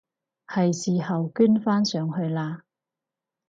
[0.47, 2.61] 係時候捐返上去喇！